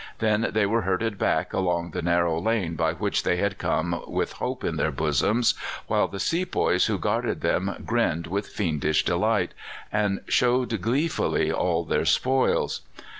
[0.17, 4.31] Then they were herded back along the narrow lane by which they had come with
[4.31, 5.53] hope in their bosoms,
[5.85, 9.53] while the sepoys who guarded them grinned with fiendish delight,
[9.91, 12.81] and showed gleefully all their spoils.